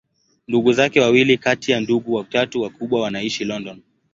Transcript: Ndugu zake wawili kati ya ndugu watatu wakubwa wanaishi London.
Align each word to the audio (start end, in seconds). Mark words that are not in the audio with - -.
Ndugu 0.47 0.73
zake 0.73 0.99
wawili 1.01 1.37
kati 1.37 1.71
ya 1.71 1.79
ndugu 1.79 2.13
watatu 2.13 2.61
wakubwa 2.61 3.01
wanaishi 3.01 3.43
London. 3.45 3.81